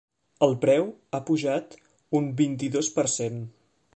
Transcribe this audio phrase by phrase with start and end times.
[0.45, 1.77] El preu ha pujat
[2.21, 3.41] un vint-i-dos per cent.